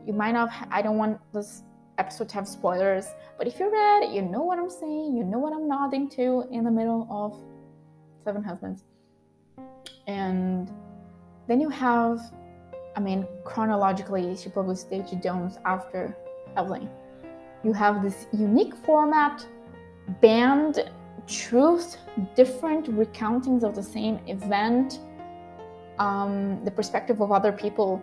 [0.07, 1.62] you might not i don't want this
[1.99, 5.38] episode to have spoilers but if you read you know what i'm saying you know
[5.38, 7.37] what i'm nodding to in the middle of
[8.25, 8.85] seven husbands
[10.07, 10.71] and
[11.49, 12.21] then you have
[12.97, 16.16] i mean chronologically she probably published Daisy Jones after
[16.57, 16.88] evelyn
[17.64, 19.45] you have this unique format
[20.21, 20.88] band,
[21.27, 21.97] truth
[22.37, 25.01] different recountings of the same event
[25.99, 28.03] um, the perspective of other people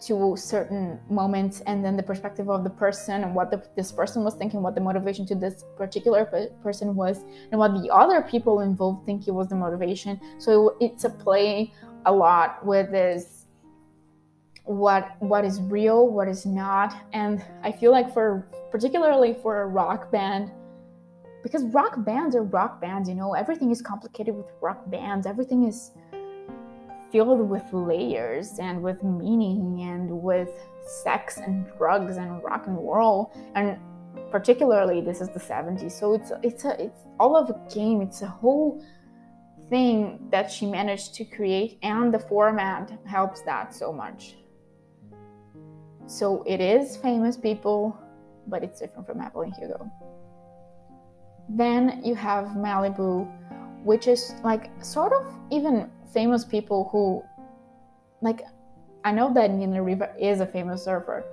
[0.00, 4.24] to certain moments and then the perspective of the person and what the, this person
[4.24, 8.20] was thinking what the motivation to this particular pe- person was and what the other
[8.22, 10.20] people involved think it was the motivation.
[10.38, 11.72] So it, it's a play
[12.04, 13.35] a lot with this
[14.66, 16.94] what what is real what is not.
[17.12, 20.50] And i feel like for particularly for a rock band
[21.42, 25.26] because rock bands are rock bands you know everything is complicated with rock bands.
[25.26, 25.92] Everything is
[27.12, 30.50] filled with layers and with meaning and with
[31.04, 33.32] sex and drugs and rock and roll.
[33.54, 33.78] And
[34.30, 38.02] particularly this is the 70s so it's it's a it's all of a game.
[38.02, 38.84] It's a whole
[39.70, 44.36] thing that she managed to create and the format helps that so much
[46.06, 47.98] so it is famous people
[48.46, 49.90] but it's different from Evelyn Hugo
[51.48, 53.26] then you have Malibu
[53.86, 57.22] which is like sort of even famous people who,
[58.20, 58.42] like,
[59.04, 61.24] I know that Nina Riva is a famous surfer,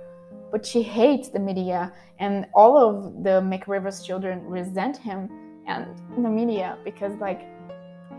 [0.52, 5.30] but she hates the media, and all of the Mick Riva's children resent him
[5.66, 7.42] and the media because, like,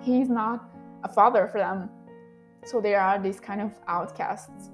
[0.02, 0.66] he's not
[1.04, 1.90] a father for them.
[2.66, 4.72] So they are these kind of outcasts.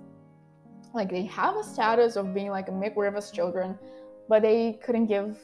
[0.94, 3.78] Like, they have a status of being like Mick Riva's children,
[4.28, 5.38] but they couldn't give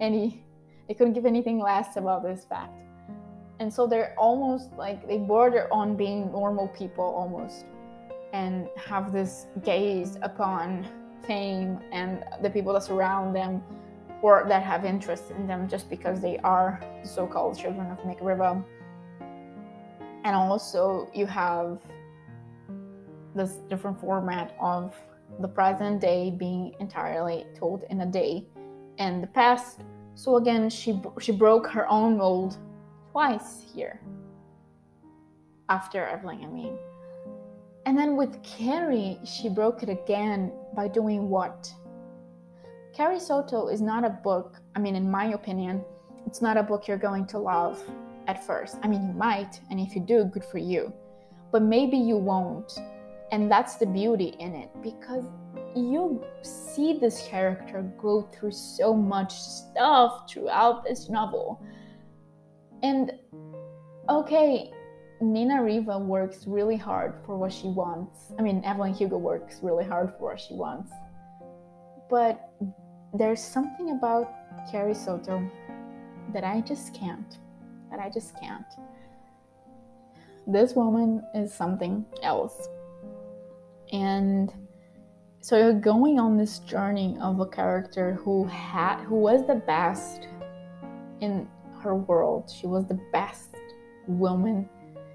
[0.00, 0.44] any,
[0.88, 2.82] they couldn't give anything less about this fact
[3.62, 7.66] and so they're almost like they border on being normal people almost
[8.32, 10.84] and have this gaze upon
[11.24, 13.62] fame and the people that surround them
[14.20, 18.64] or that have interest in them just because they are so-called children of Mick Riva.
[20.24, 21.78] And also you have
[23.34, 24.94] this different format of
[25.40, 28.46] the present day being entirely told in a day
[28.98, 29.80] and the past.
[30.14, 32.58] So again, she she broke her own mold
[33.12, 34.00] twice here
[35.68, 36.76] after Evelyn, I mean.
[37.86, 41.72] And then with Carrie, she broke it again by doing what?
[42.94, 45.82] Carrie Soto is not a book, I mean, in my opinion,
[46.26, 47.82] it's not a book you're going to love
[48.26, 48.76] at first.
[48.82, 50.92] I mean, you might, and if you do, good for you.
[51.50, 52.78] But maybe you won't.
[53.32, 55.24] And that's the beauty in it because
[55.74, 61.64] you see this character go through so much stuff throughout this novel.
[62.82, 63.12] And
[64.10, 64.70] okay,
[65.22, 68.32] Nina Riva works really hard for what she wants.
[68.38, 70.92] I mean, Evelyn Hugo works really hard for what she wants.
[72.10, 72.50] But
[73.14, 74.30] there's something about
[74.70, 75.48] Carrie Soto
[76.34, 77.38] that I just can't.
[77.90, 78.66] That I just can't.
[80.46, 82.68] This woman is something else.
[83.92, 84.52] And
[85.40, 90.28] so you're going on this journey of a character who had who was the best
[91.20, 91.46] in
[91.80, 92.50] her world.
[92.50, 93.54] She was the best
[94.06, 94.68] woman.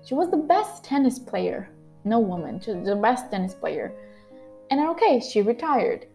[0.06, 1.70] She was the best tennis player.
[2.04, 3.94] No woman, she was the best tennis player.
[4.70, 6.08] And okay, she retired.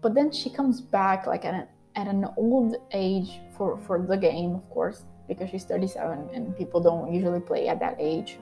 [0.00, 4.16] But then she comes back like at an, at an old age for, for the
[4.16, 8.38] game, of course, because she's 37 and people don't usually play at that age.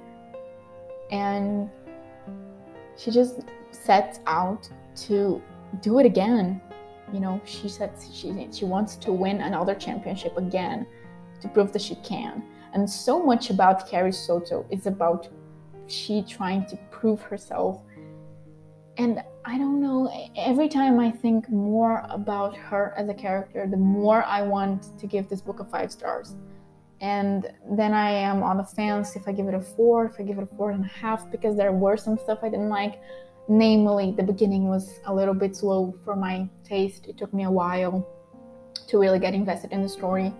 [1.11, 1.71] And
[2.97, 3.41] she just
[3.73, 5.43] sets out to
[5.81, 6.61] do it again.
[7.13, 10.87] You know, she says she she wants to win another championship again
[11.41, 12.43] to prove that she can.
[12.73, 15.29] And so much about Carrie Soto is about
[15.87, 17.81] she trying to prove herself.
[18.97, 23.77] And I don't know, every time I think more about her as a character, the
[23.77, 26.37] more I want to give this book a five stars.
[27.01, 30.23] And then I am on the fence if I give it a four, if I
[30.23, 33.01] give it a four and a half, because there were some stuff I didn't like.
[33.53, 37.07] Namely, the beginning was a little bit slow for my taste.
[37.07, 38.09] It took me a while
[38.87, 40.33] to really get invested in the story.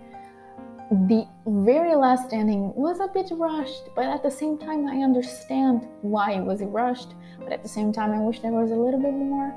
[0.89, 5.87] The very last ending was a bit rushed, but at the same time, I understand
[6.01, 7.13] why it was rushed.
[7.37, 9.53] But at the same time, I wish there was a little bit more.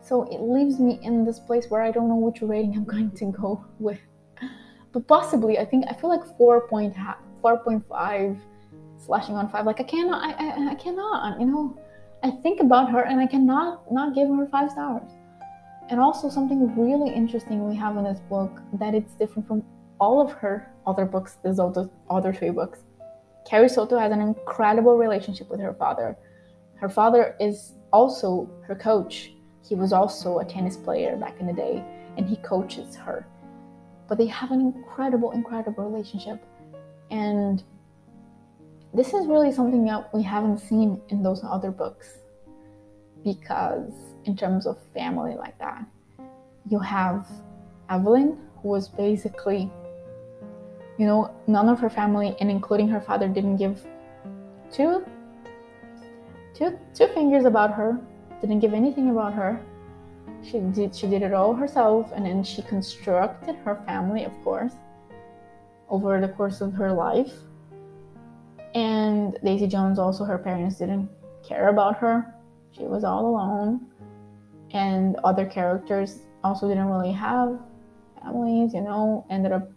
[0.00, 3.12] So it leaves me in this place where I don't know which rating I'm going
[3.12, 4.00] to go with.
[4.90, 8.40] But possibly, I think I feel like 4.5
[8.98, 9.64] slashing on 5.
[9.64, 11.78] Like I cannot, I, I, I cannot, you know
[12.26, 15.08] I think about her and I cannot not give her five stars.
[15.88, 19.62] And also something really interesting we have in this book that it's different from
[20.00, 22.80] all of her other books, the other, other three books.
[23.48, 26.16] Carrie Soto has an incredible relationship with her father.
[26.74, 29.30] Her father is also her coach.
[29.64, 31.84] He was also a tennis player back in the day,
[32.16, 33.24] and he coaches her.
[34.08, 36.44] But they have an incredible, incredible relationship.
[37.08, 37.62] And
[38.96, 42.18] this is really something that we haven't seen in those other books
[43.22, 43.92] because
[44.24, 45.84] in terms of family like that
[46.68, 47.28] you have
[47.90, 49.70] evelyn who was basically
[50.98, 53.86] you know none of her family and including her father didn't give
[54.72, 55.04] two
[56.54, 58.00] two two fingers about her
[58.40, 59.60] didn't give anything about her.
[60.42, 64.74] She did she did it all herself and then she constructed her family of course
[65.88, 67.32] over the course of her life
[68.76, 71.08] and Daisy Jones, also, her parents didn't
[71.42, 72.34] care about her.
[72.72, 73.86] She was all alone.
[74.72, 77.58] And other characters also didn't really have
[78.22, 79.70] families, you know, ended up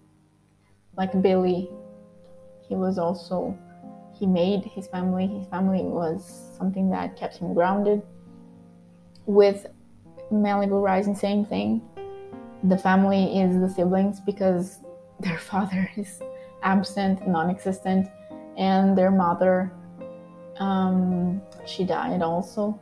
[0.98, 1.70] like Billy.
[2.68, 3.58] He was also,
[4.14, 5.28] he made his family.
[5.28, 8.02] His family was something that kept him grounded.
[9.26, 9.68] With
[10.30, 11.82] Malibu Rising, same thing.
[12.66, 14.80] The family is the siblings because
[15.22, 16.22] their father is
[16.64, 18.10] absent, non existent
[18.60, 19.72] and their mother
[20.60, 22.80] um, she died also.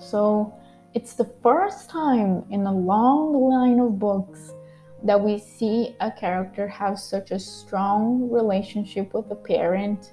[0.00, 0.54] So
[0.94, 4.52] it's the first time in a long line of books
[5.02, 10.12] that we see a character have such a strong relationship with a parent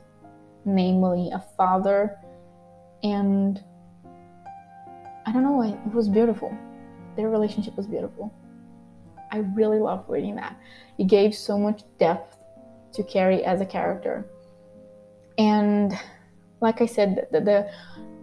[0.66, 2.18] namely a father
[3.04, 3.64] and
[5.26, 6.56] i don't know it was beautiful.
[7.16, 8.34] Their relationship was beautiful.
[9.32, 10.56] I really love reading that.
[10.98, 12.38] It gave so much depth
[12.94, 14.26] to carrie as a character
[15.38, 15.98] and
[16.62, 17.72] like i said the, the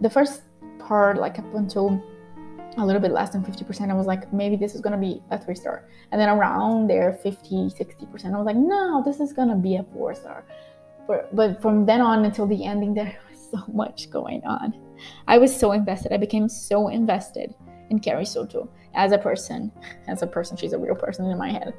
[0.01, 0.43] the first
[0.79, 2.01] part like up until
[2.77, 5.37] a little bit less than 50% i was like maybe this is to be a
[5.37, 5.87] three star.
[6.11, 9.83] And then around there 50 60% i was like no this is to be a
[9.93, 10.45] four star.
[11.07, 14.73] But, but from then on until the ending there was so much going on.
[15.27, 16.11] I was so invested.
[16.11, 17.53] I became so invested
[17.91, 19.71] in carrie soto as a person
[20.07, 21.73] as a person she's a real person in my head.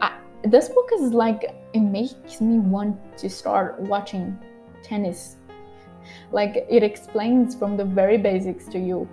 [0.00, 4.38] I, this book is like it makes me want to start watching
[4.82, 5.36] tennis.
[6.30, 9.08] Like it explains from the very basics to you.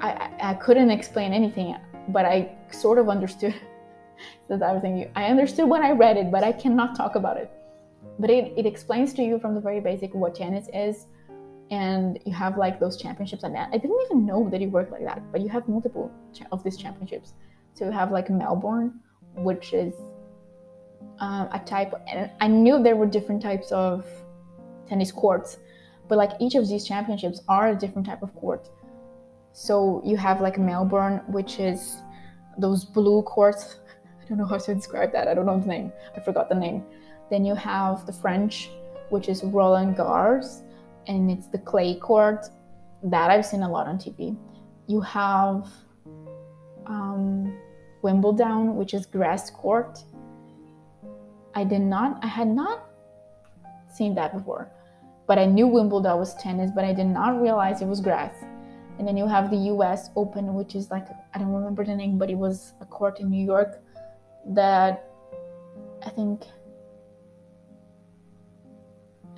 [0.00, 1.76] I, I, couldn't explain anything,
[2.08, 3.54] but I sort of understood.
[4.48, 7.36] that I was thinking, I understood when I read it, but I cannot talk about
[7.36, 7.50] it.
[8.18, 11.06] But it, it explains to you from the very basic what tennis is,
[11.70, 13.70] and you have like those championships and that.
[13.72, 16.10] I didn't even know that it worked like that, but you have multiple
[16.52, 17.34] of these championships.
[17.74, 19.00] So you have like Melbourne,
[19.36, 19.94] which is
[21.18, 24.06] um, a type, and I knew there were different types of
[24.86, 25.58] tennis courts,
[26.08, 28.68] but like each of these championships are a different type of court.
[29.52, 31.96] So you have like Melbourne, which is
[32.58, 33.80] those blue courts.
[34.22, 35.28] I don't know how to describe that.
[35.28, 35.92] I don't know the name.
[36.16, 36.84] I forgot the name.
[37.30, 38.70] Then you have the French,
[39.10, 40.62] which is Roland Garros,
[41.06, 42.46] and it's the clay court
[43.04, 44.36] that I've seen a lot on TV.
[44.86, 45.68] You have
[46.86, 47.56] um,
[48.02, 50.02] Wimbledon, which is grass court.
[51.54, 52.88] I did not, I had not
[53.94, 54.70] seen that before,
[55.26, 58.34] but I knew Wimbledon was tennis, but I did not realize it was grass.
[58.98, 62.18] And then you have the US Open, which is like, I don't remember the name,
[62.18, 63.82] but it was a court in New York
[64.46, 65.10] that
[66.04, 66.44] I think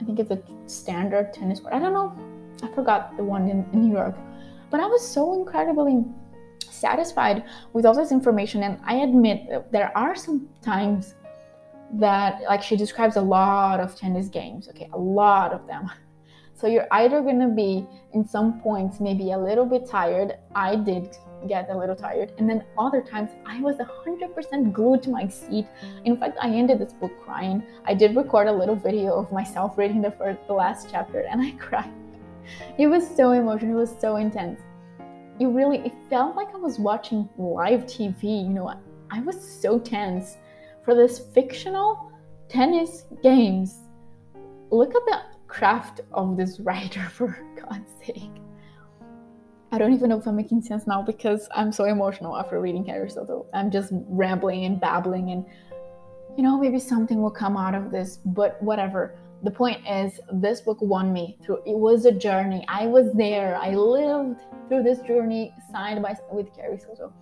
[0.00, 1.72] I think it's a standard tennis court.
[1.72, 2.14] I don't know.
[2.62, 4.14] I forgot the one in, in New York.
[4.70, 6.04] But I was so incredibly
[6.68, 8.62] satisfied with all this information.
[8.62, 11.14] And I admit there are some times
[11.94, 15.90] that, like, she describes a lot of tennis games, okay, a lot of them.
[16.58, 20.38] So you're either to be, in some points, maybe a little bit tired.
[20.54, 21.14] I did
[21.46, 22.32] get a little tired.
[22.38, 25.66] And then other times I was 100% glued to my seat.
[26.06, 27.62] In fact, I ended this book crying.
[27.84, 31.42] I did record a little video of myself reading the first, the last chapter and
[31.46, 31.92] I cried.
[32.78, 33.76] It was so emotional.
[33.76, 34.60] It was so intense.
[35.38, 38.44] It really, it felt like I was watching live TV.
[38.44, 38.72] You know,
[39.10, 40.38] I was so tense
[40.86, 42.12] for this fictional
[42.48, 43.82] tennis games.
[44.70, 48.30] Look at the craft of this writer, for God's sake.
[49.72, 52.84] I don't even know if I'm making sense now because I'm so emotional after reading
[52.84, 53.46] Carrie Soto.
[53.52, 55.44] I'm just rambling and babbling, and
[56.36, 59.18] you know, maybe something will come out of this, but whatever.
[59.42, 61.58] The point is, this book won me through.
[61.66, 62.64] It was a journey.
[62.68, 63.56] I was there.
[63.56, 67.12] I lived through this journey side by with Carrie Soto,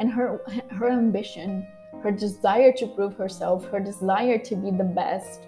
[0.00, 0.42] and her
[0.72, 1.64] her ambition,
[2.04, 5.46] her desire to prove herself, her desire to be the best.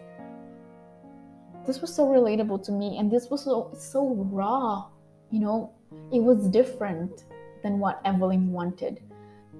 [1.67, 4.87] This was so relatable to me, and this was so so raw.
[5.31, 5.73] You know,
[6.11, 7.25] it was different
[7.63, 9.03] than what Evelyn wanted.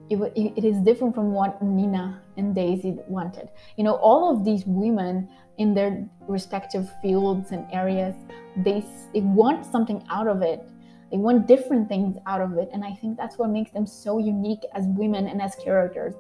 [0.09, 3.51] It, it is different from what Nina and Daisy wanted.
[3.77, 5.29] You know, all of these women
[5.59, 8.15] in their respective fields and areas,
[8.57, 10.63] they, they want something out of it.
[11.11, 12.71] They want different things out of it.
[12.73, 16.15] And I think that's what makes them so unique as women and as characters.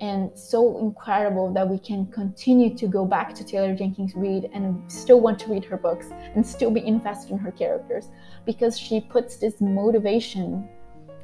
[0.00, 4.90] And so incredible that we can continue to go back to Taylor Jenkins Reid and
[4.90, 8.08] still want to read her books and still be invested in her characters
[8.46, 10.66] because she puts this motivation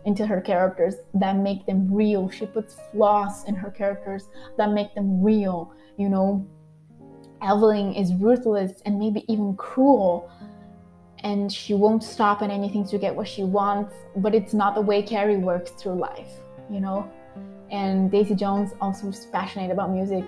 [0.05, 2.29] into her characters that make them real.
[2.31, 5.73] She puts flaws in her characters that make them real.
[5.97, 6.47] You know,
[7.43, 10.31] Evelyn is ruthless and maybe even cruel,
[11.21, 14.81] and she won't stop at anything to get what she wants, but it's not the
[14.81, 16.31] way Carrie works through life,
[16.71, 17.11] you know?
[17.71, 20.25] And Daisy Jones also is passionate about music.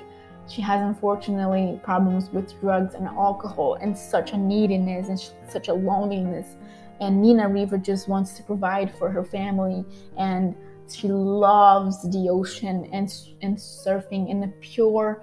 [0.49, 5.75] She has unfortunately problems with drugs and alcohol and such a neediness and such a
[5.75, 6.57] loneliness.
[7.01, 9.85] And Nina Riva just wants to provide for her family
[10.17, 10.55] and
[10.91, 13.13] she loves the ocean and,
[13.43, 15.23] and surfing in a pure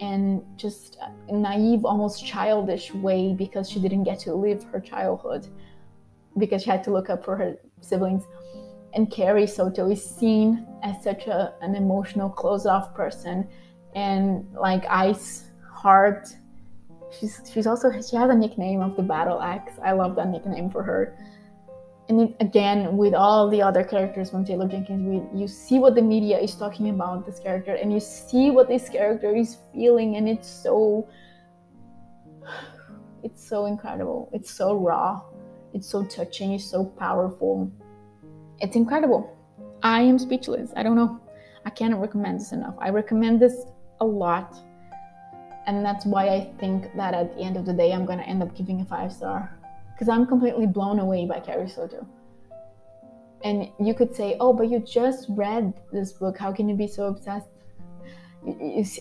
[0.00, 0.98] and just
[1.30, 5.46] naive, almost childish way because she didn't get to live her childhood
[6.38, 8.24] because she had to look up for her siblings
[8.94, 13.48] and Carrie Soto is seen as such a, an emotional closed off person?
[13.94, 16.28] And like ice heart
[17.18, 19.72] she's she's also she has a nickname of the battle axe.
[19.84, 21.16] I love that nickname for her.
[22.08, 25.94] And it, again with all the other characters from taylor jenkins reid you see what
[25.94, 30.16] the media is talking about this character and you see what this character is feeling
[30.16, 31.08] and it's so
[33.22, 34.28] it's so incredible.
[34.32, 35.22] It's so raw.
[35.72, 36.52] It's so touching.
[36.52, 37.72] It's so powerful
[38.62, 39.36] it's incredible.
[39.82, 40.70] I am speechless.
[40.76, 41.20] I don't know.
[41.66, 42.76] I can't recommend this enough.
[42.78, 43.66] I recommend this
[44.00, 44.56] a lot.
[45.66, 48.26] And that's why I think that at the end of the day, I'm going to
[48.26, 49.58] end up giving a five star.
[49.92, 52.06] Because I'm completely blown away by Carrie Soto.
[53.44, 56.38] And you could say, oh, but you just read this book.
[56.38, 57.48] How can you be so obsessed?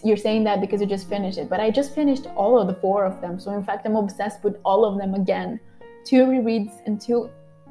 [0.03, 1.49] You're saying that because you just finished it.
[1.49, 3.39] But I just finished all of the four of them.
[3.39, 5.59] So, in fact, I'm obsessed with all of them again.
[6.05, 7.29] Two rereads and two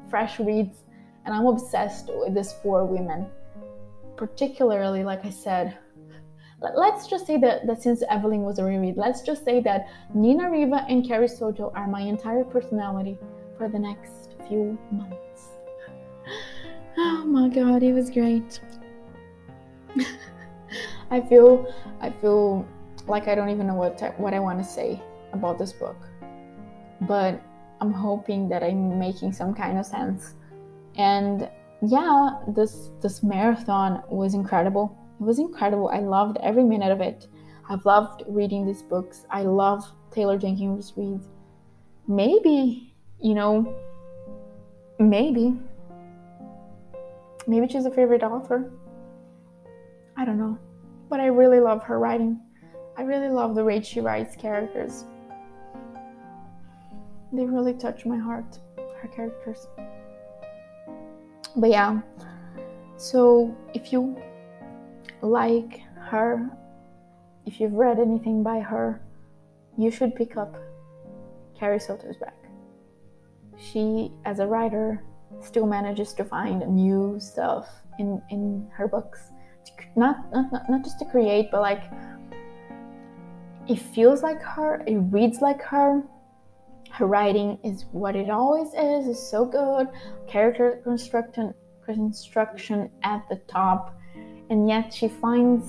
[0.09, 0.83] fresh reads
[1.25, 3.27] and I'm obsessed with these four women.
[4.17, 5.77] Particularly, like I said,
[6.75, 10.49] let's just say that, that since Evelyn was a reread, let's just say that Nina
[10.49, 13.17] Riva and Carrie Soto are my entire personality
[13.57, 15.47] for the next few months.
[16.97, 18.59] Oh my god, it was great.
[21.11, 22.67] I feel I feel
[23.07, 25.01] like I don't even know what to, what I want to say
[25.33, 25.95] about this book.
[27.01, 27.41] But
[27.79, 30.35] I'm hoping that I'm making some kind of sense
[30.95, 31.49] and
[31.81, 34.97] yeah, this this marathon was incredible.
[35.19, 35.89] It was incredible.
[35.89, 37.27] I loved every minute of it.
[37.69, 39.25] I've loved reading these books.
[39.29, 41.21] I love Taylor Jenkins Reid.
[42.07, 43.73] Maybe, you know,
[44.99, 45.57] maybe
[47.47, 48.71] maybe she's a favorite author.
[50.17, 50.57] I don't know.
[51.09, 52.39] But I really love her writing.
[52.97, 55.05] I really love the way she writes characters.
[57.33, 58.59] They really touch my heart,
[59.01, 59.67] her characters.
[61.55, 62.01] But yeah,
[62.97, 64.17] so if you
[65.21, 66.49] like her,
[67.45, 69.01] if you've read anything by her,
[69.77, 70.55] you should pick up
[71.57, 72.37] Carrie Soto's back.
[73.57, 75.03] She, as a writer,
[75.39, 77.67] still manages to find new stuff
[77.99, 79.31] in in her books.
[79.95, 81.83] Not not not just to create but like
[83.67, 86.03] it feels like her it reads like her
[86.91, 89.87] her writing is what it always is is so good
[90.27, 91.53] character construction
[91.85, 93.97] construction at the top
[94.49, 95.65] and yet she finds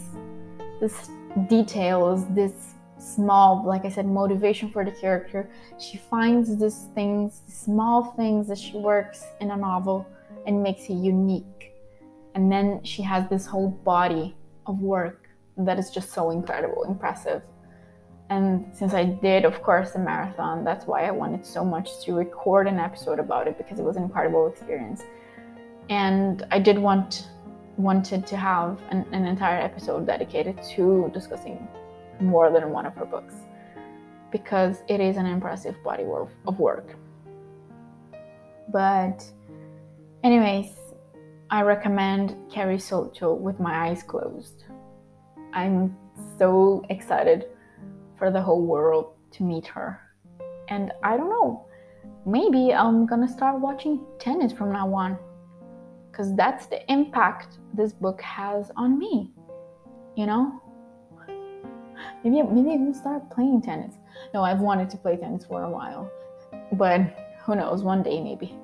[0.81, 1.11] this
[1.49, 5.51] details this small, like I said, motivation for the character.
[5.79, 10.07] She finds these things, small things that she works in a novel
[10.47, 11.73] and makes it unique.
[12.35, 17.43] And then she has this whole body of work that is just so incredible, impressive.
[18.33, 22.15] And since I did, of course, the marathon, that's why I wanted so much to
[22.15, 25.03] record an episode about it because it was an incredible experience.
[25.91, 27.29] And I did want
[27.77, 31.69] wanted to have an, an entire episode dedicated to discussing
[32.21, 33.35] more than one of her books
[34.31, 36.05] because it is an impressive body
[36.47, 36.97] of work.
[38.71, 39.31] But,
[40.25, 40.71] anyways,
[41.51, 44.65] I recommend Carrie Soto with my eyes closed.
[45.53, 45.95] I'm
[46.39, 47.52] so excited
[48.23, 50.01] for the whole world to meet her.
[50.69, 51.67] And I don't know,
[52.25, 55.19] maybe I'm gonna start watching tennis from now on
[56.09, 59.33] because that's the impact this book has on me.
[60.15, 60.63] You know,
[62.23, 63.95] Maybe maybe I start playing tennis.
[64.33, 66.09] No, I've wanted to play tennis for a while,
[66.75, 67.01] but
[67.45, 67.83] who knows?
[67.83, 68.55] One day maybe.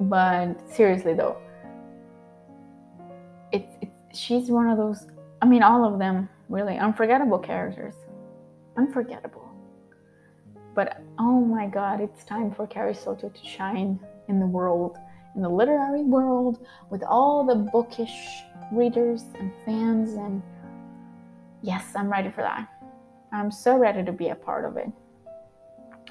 [0.00, 1.36] But seriously though,
[3.52, 5.06] it's it's she's one of those.
[5.40, 7.94] I mean, all of them really unforgettable characters,
[8.80, 9.46] unforgettable.
[10.74, 14.96] But oh my God, it's time for Carrie Soto to shine in the world,
[15.36, 20.42] in the literary world, with all the bookish readers and fans and
[21.62, 22.68] yes, I'm ready for that.
[23.32, 24.90] I'm so ready to be a part of it.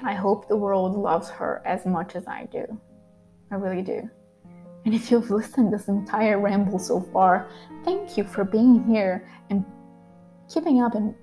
[0.02, 2.64] I hope the world loves her as much as I do.
[3.50, 4.08] I really do.
[4.84, 7.50] And if you've listened this entire ramble so far,
[7.84, 9.64] thank you for being here and
[10.48, 11.14] keeping up and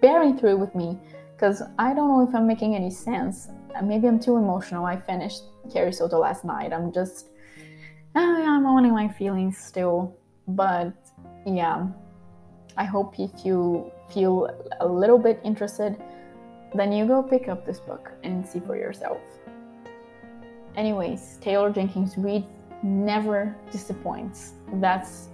[0.00, 0.98] bearing through with me
[1.34, 3.48] because I don't know if I'm making any sense.
[3.82, 4.84] Maybe I'm too emotional.
[4.84, 6.72] I finished Carrie Soto last night.
[6.72, 7.28] I'm just,
[8.14, 10.16] oh yeah, I'm owning my feelings still.
[10.46, 10.92] But
[11.46, 11.86] yeah,
[12.76, 15.96] I hope if you feel a little bit interested,
[16.74, 19.20] then you go pick up this book and see for yourself.
[20.76, 22.44] Anyways, Taylor Jenkins Reid
[22.82, 24.54] never disappoints.
[24.74, 25.28] That's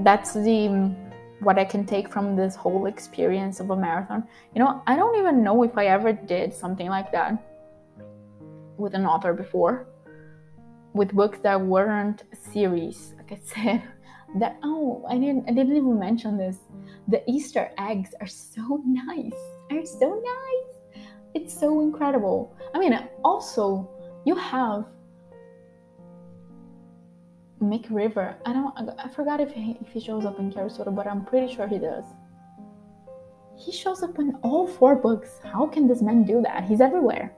[0.00, 0.94] that's the
[1.40, 4.26] what I can take from this whole experience of a marathon.
[4.54, 7.42] You know, I don't even know if I ever did something like that
[8.76, 9.86] with an author before.
[10.92, 13.82] With books that weren't series, like I said.
[14.38, 16.58] That oh, I didn't I didn't even mention this
[17.08, 19.34] the Easter eggs are so nice.
[19.72, 21.02] Are so nice.
[21.34, 22.54] It's so incredible.
[22.72, 23.90] I mean, also
[24.24, 24.84] you have
[27.60, 28.36] Mick Riva.
[28.46, 28.74] I don't.
[28.98, 31.78] I forgot if he, if he shows up in Carrie but I'm pretty sure he
[31.78, 32.04] does.
[33.56, 35.38] He shows up in all four books.
[35.44, 36.64] How can this man do that?
[36.64, 37.34] He's everywhere.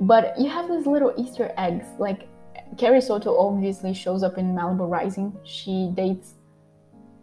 [0.00, 1.86] But you have these little Easter eggs.
[1.98, 2.28] Like
[2.76, 5.32] Carrie Soto obviously shows up in Malibu Rising.
[5.44, 6.34] She dates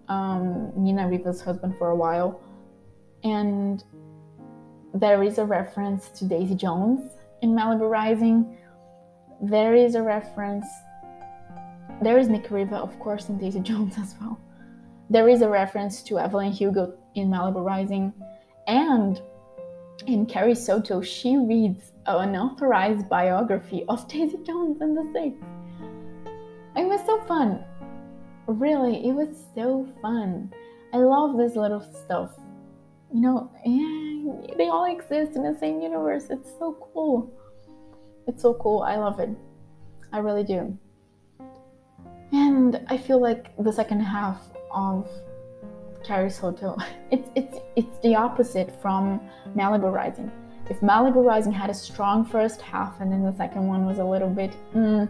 [0.07, 2.39] um, Nina Riva's husband for a while,
[3.25, 3.83] and
[4.93, 7.01] there is a reference to Daisy Jones
[7.41, 8.57] in Malibu Rising.
[9.41, 10.65] There is a reference.
[12.01, 14.39] There is Mick Riva, of course, in Daisy Jones as well.
[15.11, 18.11] There is a reference to Evelyn Hugo in Malibu Rising,
[18.65, 19.21] and
[20.07, 25.35] in Carrie Soto, she reads an unauthorized biography of Daisy Jones and the Six.
[26.75, 27.63] It was so fun.
[28.47, 30.51] Really, it was so fun.
[30.93, 32.31] I love this little stuff.
[33.13, 36.27] You know, yeah, they all exist in the same universe.
[36.29, 37.31] It's so cool.
[38.27, 38.81] It's so cool.
[38.81, 39.29] I love it.
[40.11, 40.77] I really do.
[42.51, 44.41] And I feel like the second half
[44.73, 45.07] of
[46.03, 46.75] Carrie Soto,
[47.11, 49.21] it's it's it's the opposite from
[49.55, 50.29] Malibu Rising.
[50.69, 54.03] If Malibu Rising had a strong first half and then the second one was a
[54.03, 55.07] little bit, mm,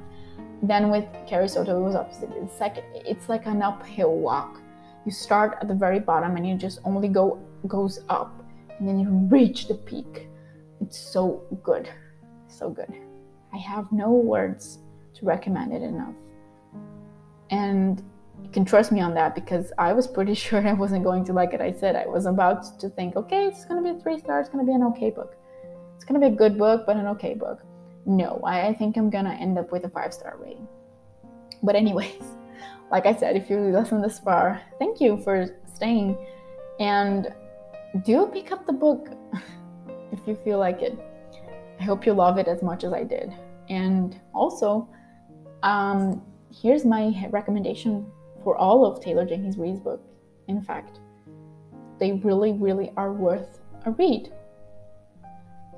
[0.62, 2.30] then with Carrie Soto, it was opposite.
[2.44, 4.62] It's like it's like an uphill walk.
[5.08, 8.32] You start at the very bottom and you just only go goes up,
[8.78, 10.28] and then you reach the peak.
[10.80, 11.90] It's so good,
[12.48, 12.94] so good.
[13.52, 14.78] I have no words
[15.16, 16.14] to recommend it enough.
[17.52, 18.02] And
[18.44, 21.34] you can trust me on that because I was pretty sure I wasn't going to
[21.34, 21.62] like it.
[21.62, 24.50] I said I was about to think, okay, it's gonna be a three star, it's
[24.50, 25.36] gonna be an okay book.
[25.96, 27.62] It's gonna be a good book, but an okay book.
[28.06, 30.68] No, I think I'm gonna end up with a five star rating.
[31.62, 32.24] But, anyways,
[32.92, 36.18] like I said, if you listen this far, thank you for staying.
[36.80, 37.32] And
[38.04, 39.10] do pick up the book
[40.12, 40.98] if you feel like it.
[41.80, 43.34] I hope you love it as much as I did.
[43.70, 44.90] And also,
[45.64, 46.22] um,
[46.52, 48.06] here's my recommendation
[48.44, 50.02] for all of Taylor Jenkins Reid's book.
[50.48, 51.00] In fact,
[52.00, 54.32] they really, really are worth a read.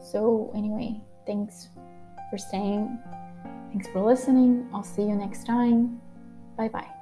[0.01, 1.69] So, anyway, thanks
[2.29, 2.99] for staying.
[3.69, 4.69] Thanks for listening.
[4.73, 6.01] I'll see you next time.
[6.57, 6.92] Bye bye.